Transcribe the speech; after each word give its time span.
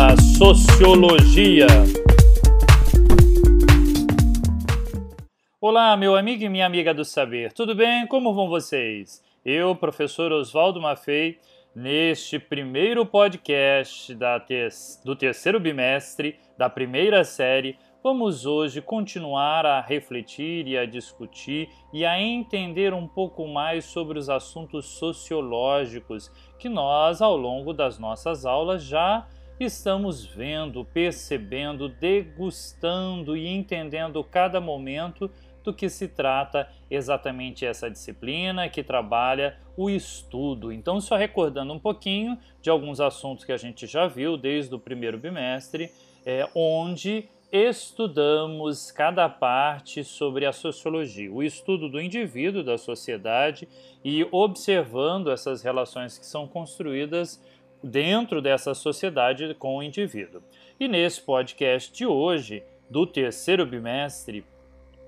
da 0.00 0.16
Sociologia. 0.16 1.66
Olá, 5.60 5.94
meu 5.94 6.16
amigo 6.16 6.42
e 6.42 6.48
minha 6.48 6.64
amiga 6.64 6.94
do 6.94 7.04
saber, 7.04 7.52
tudo 7.52 7.74
bem? 7.74 8.06
Como 8.06 8.32
vão 8.32 8.48
vocês? 8.48 9.22
Eu, 9.44 9.76
professor 9.76 10.32
Oswaldo 10.32 10.80
Maffei, 10.80 11.38
neste 11.76 12.38
primeiro 12.38 13.04
podcast 13.04 14.16
te 14.46 14.68
do 15.04 15.14
terceiro 15.14 15.60
bimestre 15.60 16.36
da 16.56 16.70
primeira 16.70 17.22
série, 17.22 17.76
vamos 18.02 18.46
hoje 18.46 18.80
continuar 18.80 19.66
a 19.66 19.82
refletir 19.82 20.66
e 20.66 20.78
a 20.78 20.86
discutir 20.86 21.68
e 21.92 22.06
a 22.06 22.18
entender 22.18 22.94
um 22.94 23.06
pouco 23.06 23.46
mais 23.46 23.84
sobre 23.84 24.18
os 24.18 24.30
assuntos 24.30 24.86
sociológicos 24.86 26.32
que 26.58 26.70
nós, 26.70 27.20
ao 27.20 27.36
longo 27.36 27.74
das 27.74 27.98
nossas 27.98 28.46
aulas, 28.46 28.82
já 28.82 29.26
estamos 29.64 30.24
vendo, 30.24 30.84
percebendo, 30.84 31.88
degustando 31.88 33.36
e 33.36 33.46
entendendo 33.46 34.24
cada 34.24 34.60
momento 34.60 35.30
do 35.62 35.74
que 35.74 35.88
se 35.88 36.08
trata 36.08 36.68
exatamente 36.90 37.66
essa 37.66 37.90
disciplina 37.90 38.68
que 38.68 38.82
trabalha 38.82 39.58
o 39.76 39.90
estudo. 39.90 40.72
Então, 40.72 41.00
só 41.00 41.16
recordando 41.16 41.72
um 41.72 41.78
pouquinho 41.78 42.38
de 42.60 42.70
alguns 42.70 43.00
assuntos 43.00 43.44
que 43.44 43.52
a 43.52 43.56
gente 43.56 43.86
já 43.86 44.06
viu 44.06 44.36
desde 44.36 44.74
o 44.74 44.78
primeiro 44.78 45.18
bimestre, 45.18 45.90
é, 46.24 46.48
onde 46.54 47.28
estudamos 47.52 48.92
cada 48.92 49.28
parte 49.28 50.04
sobre 50.04 50.46
a 50.46 50.52
sociologia, 50.52 51.32
o 51.32 51.42
estudo 51.42 51.88
do 51.88 52.00
indivíduo, 52.00 52.62
da 52.62 52.78
sociedade 52.78 53.68
e 54.04 54.26
observando 54.30 55.30
essas 55.30 55.62
relações 55.62 56.16
que 56.16 56.24
são 56.24 56.46
construídas 56.46 57.42
dentro 57.82 58.42
dessa 58.42 58.74
sociedade 58.74 59.54
com 59.54 59.76
o 59.76 59.82
indivíduo. 59.82 60.42
E 60.78 60.86
nesse 60.86 61.20
podcast 61.20 61.92
de 61.92 62.06
hoje, 62.06 62.62
do 62.88 63.06
terceiro 63.06 63.64
bimestre, 63.66 64.44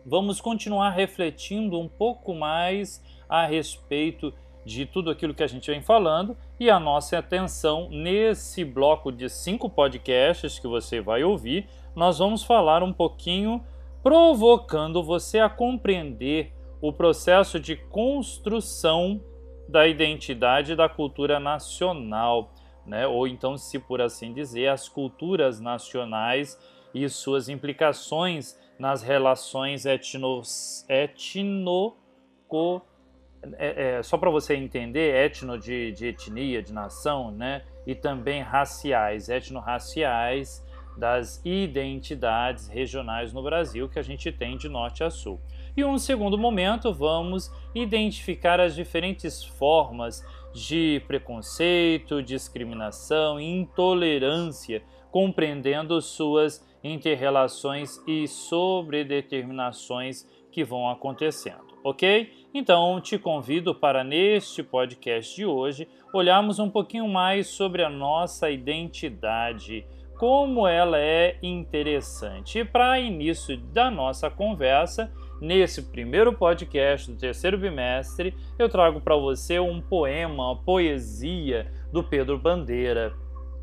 vamos 0.04 0.40
continuar 0.40 0.90
refletindo 0.90 1.78
um 1.78 1.88
pouco 1.88 2.34
mais 2.34 3.02
a 3.28 3.46
respeito 3.46 4.32
de 4.64 4.86
tudo 4.86 5.10
aquilo 5.10 5.34
que 5.34 5.42
a 5.42 5.46
gente 5.46 5.70
vem 5.70 5.82
falando 5.82 6.36
e 6.58 6.70
a 6.70 6.78
nossa 6.78 7.18
atenção 7.18 7.88
nesse 7.90 8.64
bloco 8.64 9.10
de 9.10 9.28
cinco 9.28 9.68
podcasts 9.68 10.58
que 10.58 10.68
você 10.68 11.00
vai 11.00 11.24
ouvir, 11.24 11.66
nós 11.94 12.18
vamos 12.18 12.44
falar 12.44 12.82
um 12.82 12.92
pouquinho 12.92 13.64
provocando 14.02 15.02
você 15.02 15.38
a 15.38 15.48
compreender 15.48 16.52
o 16.80 16.92
processo 16.92 17.60
de 17.60 17.76
construção 17.76 19.20
da 19.72 19.88
identidade 19.88 20.76
da 20.76 20.88
cultura 20.88 21.40
nacional, 21.40 22.52
né? 22.86 23.06
ou 23.06 23.26
então, 23.26 23.56
se 23.56 23.78
por 23.78 24.00
assim 24.00 24.32
dizer, 24.32 24.68
as 24.68 24.88
culturas 24.88 25.58
nacionais 25.58 26.58
e 26.94 27.08
suas 27.08 27.48
implicações 27.48 28.58
nas 28.78 29.02
relações 29.02 29.86
etnos, 29.86 30.84
etno, 30.88 31.96
é, 33.54 33.96
é, 33.96 34.02
só 34.02 34.18
para 34.18 34.30
você 34.30 34.54
entender, 34.54 35.14
etno 35.24 35.58
de, 35.58 35.92
de 35.92 36.08
etnia, 36.08 36.62
de 36.62 36.72
nação, 36.72 37.30
né? 37.30 37.64
E 37.86 37.94
também 37.94 38.42
raciais, 38.42 39.28
etnorraciais 39.28 40.64
das 40.96 41.40
identidades 41.44 42.68
regionais 42.68 43.32
no 43.32 43.42
Brasil 43.42 43.88
que 43.88 43.98
a 43.98 44.02
gente 44.02 44.30
tem 44.30 44.56
de 44.56 44.68
norte 44.68 45.02
a 45.02 45.10
sul. 45.10 45.40
E 45.76 45.84
um 45.84 45.98
segundo 45.98 46.36
momento, 46.36 46.92
vamos 46.92 47.50
identificar 47.74 48.60
as 48.60 48.74
diferentes 48.74 49.42
formas 49.42 50.24
de 50.52 51.02
preconceito, 51.06 52.22
discriminação 52.22 53.40
e 53.40 53.44
intolerância, 53.44 54.82
compreendendo 55.10 56.00
suas 56.00 56.64
interrelações 56.84 57.98
e 58.06 58.28
sobredeterminações 58.28 60.28
que 60.50 60.64
vão 60.64 60.90
acontecendo, 60.90 61.78
ok? 61.82 62.30
Então 62.52 63.00
te 63.00 63.18
convido 63.18 63.74
para 63.74 64.04
neste 64.04 64.62
podcast 64.62 65.34
de 65.34 65.46
hoje 65.46 65.88
olharmos 66.12 66.58
um 66.58 66.68
pouquinho 66.68 67.08
mais 67.08 67.46
sobre 67.46 67.82
a 67.82 67.88
nossa 67.88 68.50
identidade, 68.50 69.86
como 70.22 70.68
ela 70.68 71.00
é 71.00 71.36
interessante. 71.42 72.60
E 72.60 72.64
para 72.64 73.00
início 73.00 73.56
da 73.56 73.90
nossa 73.90 74.30
conversa, 74.30 75.12
nesse 75.40 75.82
primeiro 75.82 76.32
podcast 76.32 77.10
do 77.10 77.18
terceiro 77.18 77.58
bimestre, 77.58 78.32
eu 78.56 78.68
trago 78.68 79.00
para 79.00 79.16
você 79.16 79.58
um 79.58 79.80
poema, 79.80 80.52
uma 80.52 80.56
poesia 80.56 81.66
do 81.92 82.04
Pedro 82.04 82.38
Bandeira. 82.38 83.12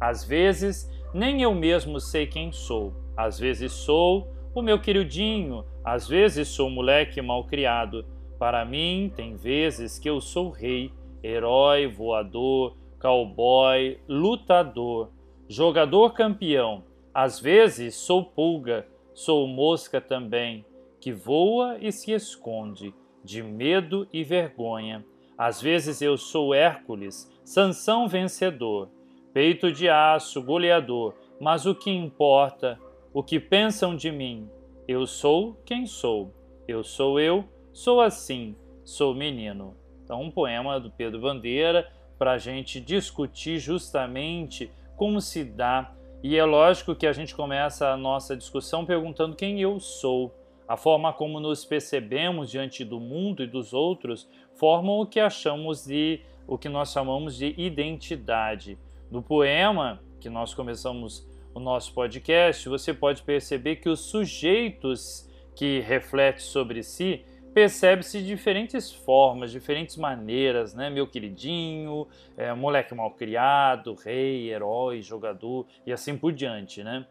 Às 0.02 0.26
vezes, 0.26 0.92
nem 1.14 1.42
eu 1.42 1.56
mesmo 1.56 1.98
sei 1.98 2.28
quem 2.28 2.52
sou 2.52 2.94
às 3.16 3.40
vezes 3.40 3.72
sou 3.72 4.28
o 4.54 4.62
meu 4.62 4.82
queridinho, 4.82 5.64
às 5.82 6.10
vezes 6.10 6.50
sou 6.50 6.70
moleque 6.70 7.22
mal 7.22 7.46
criado. 7.46 8.06
Para 8.38 8.66
mim, 8.66 9.10
tem 9.16 9.38
vezes 9.38 9.98
que 9.98 10.10
eu 10.10 10.20
sou 10.20 10.50
rei, 10.50 10.92
herói, 11.24 11.88
voador, 11.88 12.76
cowboy, 13.00 13.98
lutador, 14.10 15.10
jogador 15.50 16.14
campeão. 16.14 16.84
Às 17.12 17.40
vezes 17.40 17.96
sou 17.96 18.24
pulga, 18.24 18.88
sou 19.16 19.48
mosca 19.48 20.00
também, 20.00 20.64
que 21.02 21.12
voa 21.12 21.78
e 21.82 21.92
se 21.92 22.12
esconde, 22.12 22.94
de 23.24 23.42
medo 23.42 24.08
e 24.14 24.24
vergonha. 24.24 25.04
Às 25.36 25.60
vezes 25.60 26.02
eu 26.04 26.18
sou 26.18 26.54
Hércules, 26.54 27.30
Sansão 27.44 28.08
vencedor, 28.08 28.90
peito 29.34 29.72
de 29.72 29.90
aço, 29.90 30.42
goleador, 30.44 31.16
mas 31.40 31.66
o 31.66 31.74
que 31.74 31.90
importa 31.90 32.80
o 33.12 33.24
que 33.24 33.40
pensam 33.40 33.96
de 33.96 34.12
mim? 34.12 34.48
Eu 34.88 35.08
sou 35.08 35.60
quem 35.66 35.88
sou. 35.88 36.32
Eu 36.68 36.84
sou 36.84 37.20
eu, 37.20 37.44
sou 37.74 38.02
assim, 38.02 38.56
sou 38.86 39.16
menino. 39.16 39.76
Então, 40.04 40.22
um 40.22 40.30
poema 40.30 40.80
do 40.80 40.92
Pedro 40.92 41.20
Bandeira 41.20 41.92
para 42.20 42.34
a 42.34 42.38
gente 42.38 42.80
discutir 42.80 43.58
justamente 43.58 44.72
como 45.00 45.22
se 45.22 45.46
dá. 45.46 45.96
E 46.22 46.36
é 46.36 46.44
lógico 46.44 46.94
que 46.94 47.08
a 47.08 47.14
gente 47.14 47.34
começa 47.34 47.88
a 47.88 47.96
nossa 47.96 48.36
discussão 48.36 48.86
perguntando 48.86 49.34
quem 49.34 49.62
eu 49.62 49.80
sou. 49.80 50.36
A 50.68 50.76
forma 50.76 51.14
como 51.14 51.40
nos 51.40 51.64
percebemos 51.64 52.52
diante 52.52 52.84
do 52.84 53.00
mundo 53.00 53.42
e 53.42 53.48
dos 53.48 53.74
outros 53.74 54.30
formam 54.56 55.00
o 55.00 55.06
que 55.06 55.22
achamos 55.22 55.86
de 55.86 56.20
o 56.46 56.58
que 56.58 56.68
nós 56.68 56.92
chamamos 56.92 57.38
de 57.38 57.56
identidade. 57.58 58.78
No 59.10 59.24
poema 59.24 60.02
que 60.20 60.30
nós 60.30 60.54
começamos 60.54 61.26
o 61.54 61.62
nosso 61.62 61.94
podcast, 61.94 62.68
você 62.68 62.94
pode 62.94 63.24
perceber 63.24 63.78
que 63.78 63.88
os 63.88 64.02
sujeitos 64.02 65.30
que 65.56 65.80
refletem 65.80 66.42
sobre 66.42 66.84
si 66.84 67.24
percebe-se 67.54 68.22
diferentes 68.22 68.92
formas, 68.92 69.52
diferentes 69.52 69.98
maneiras, 69.98 70.74
né? 70.74 70.90
Meu 70.90 71.08
queridinho, 71.08 72.08
é, 72.38 72.54
moleque 72.54 72.94
mal 72.94 73.12
criado, 73.12 73.94
rei, 73.96 74.52
herói, 74.52 75.02
jogador 75.02 75.66
e 75.86 75.92
assim 75.92 76.18
por 76.18 76.32
diante, 76.32 76.84
né? 76.84 77.06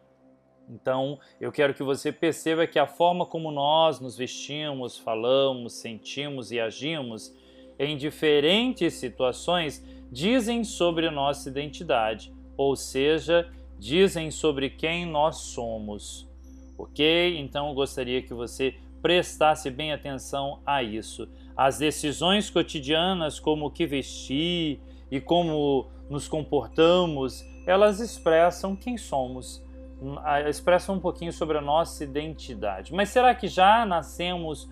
Então, 0.69 1.19
eu 1.41 1.51
quero 1.51 1.73
que 1.73 1.81
você 1.81 2.11
perceba 2.11 2.67
que 2.67 2.77
a 2.77 2.85
forma 2.85 3.25
como 3.25 3.51
nós 3.51 3.99
nos 3.99 4.15
vestimos, 4.15 4.97
falamos, 4.97 5.73
sentimos 5.73 6.51
e 6.51 6.59
agimos 6.59 7.35
em 7.79 7.97
diferentes 7.97 8.93
situações 8.93 9.83
dizem 10.11 10.63
sobre 10.63 11.09
nossa 11.09 11.49
identidade, 11.49 12.31
ou 12.57 12.75
seja, 12.75 13.49
dizem 13.79 14.29
sobre 14.29 14.69
quem 14.69 15.05
nós 15.05 15.37
somos. 15.37 16.27
Ok? 16.77 17.37
Então 17.39 17.69
eu 17.69 17.73
gostaria 17.73 18.21
que 18.21 18.33
você 18.33 18.75
prestasse 19.01 19.69
bem 19.69 19.91
atenção 19.93 20.61
a 20.65 20.83
isso. 20.83 21.27
As 21.55 21.77
decisões 21.77 22.49
cotidianas, 22.49 23.39
como 23.39 23.67
o 23.67 23.71
que 23.71 23.85
vestir 23.85 24.81
e 25.11 25.19
como 25.19 25.87
nos 26.09 26.27
comportamos, 26.27 27.43
elas 27.65 27.99
expressam 27.99 28.75
quem 28.75 28.97
somos, 28.97 29.63
expressam 30.47 30.95
um 30.95 30.99
pouquinho 30.99 31.33
sobre 31.33 31.57
a 31.57 31.61
nossa 31.61 32.03
identidade. 32.03 32.93
Mas 32.93 33.09
será 33.09 33.35
que 33.35 33.47
já 33.47 33.85
nascemos 33.85 34.69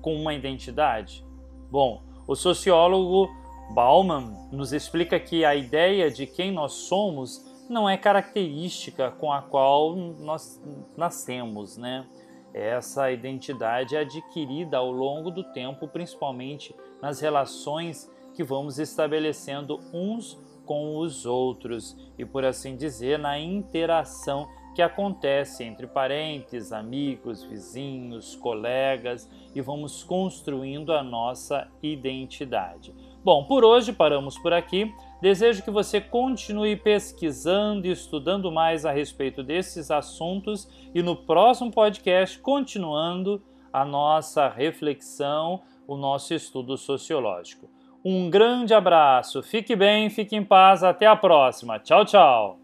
com 0.00 0.14
uma 0.14 0.34
identidade? 0.34 1.24
Bom, 1.70 2.02
o 2.26 2.34
sociólogo 2.34 3.28
Bauman 3.74 4.48
nos 4.50 4.72
explica 4.72 5.20
que 5.20 5.44
a 5.44 5.54
ideia 5.54 6.10
de 6.10 6.26
quem 6.26 6.50
nós 6.50 6.72
somos 6.72 7.44
não 7.68 7.88
é 7.88 7.96
característica 7.98 9.10
com 9.10 9.30
a 9.30 9.42
qual 9.42 9.94
nós 9.94 10.62
nascemos, 10.96 11.76
né? 11.76 12.06
Essa 12.52 13.10
identidade 13.10 13.94
é 13.96 14.00
adquirida 14.00 14.78
ao 14.78 14.90
longo 14.90 15.30
do 15.30 15.44
tempo, 15.44 15.86
principalmente 15.86 16.74
nas 17.00 17.20
relações 17.20 18.10
que 18.34 18.42
vamos 18.42 18.78
estabelecendo 18.78 19.80
uns 19.92 20.38
com 20.64 20.98
os 20.98 21.24
outros 21.24 21.96
e, 22.18 22.24
por 22.24 22.44
assim 22.44 22.76
dizer, 22.76 23.18
na 23.18 23.38
interação 23.38 24.48
que 24.74 24.82
acontece 24.82 25.64
entre 25.64 25.86
parentes, 25.86 26.72
amigos, 26.72 27.42
vizinhos, 27.42 28.36
colegas 28.36 29.28
e 29.54 29.60
vamos 29.60 30.04
construindo 30.04 30.92
a 30.92 31.02
nossa 31.02 31.68
identidade. 31.82 32.94
Bom, 33.24 33.44
por 33.44 33.64
hoje 33.64 33.92
paramos 33.92 34.38
por 34.38 34.52
aqui. 34.52 34.94
Desejo 35.20 35.64
que 35.64 35.70
você 35.70 36.00
continue 36.00 36.76
pesquisando 36.76 37.88
e 37.88 37.90
estudando 37.90 38.52
mais 38.52 38.86
a 38.86 38.92
respeito 38.92 39.42
desses 39.42 39.90
assuntos 39.90 40.68
e 40.94 41.02
no 41.02 41.16
próximo 41.16 41.72
podcast 41.72 42.38
continuando 42.38 43.42
a 43.72 43.84
nossa 43.84 44.48
reflexão, 44.48 45.60
o 45.88 45.96
nosso 45.96 46.34
estudo 46.34 46.76
sociológico. 46.76 47.68
Um 48.04 48.30
grande 48.30 48.72
abraço, 48.72 49.42
fique 49.42 49.74
bem, 49.74 50.08
fique 50.08 50.36
em 50.36 50.44
paz, 50.44 50.84
até 50.84 51.06
a 51.06 51.16
próxima. 51.16 51.80
Tchau, 51.80 52.04
tchau. 52.04 52.58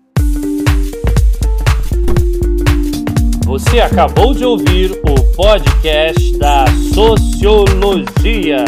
Você 3.45 3.81
acabou 3.81 4.33
de 4.33 4.45
ouvir 4.45 4.93
o 4.93 5.37
podcast 5.37 6.39
da 6.39 6.67
Sociologia. 6.95 8.65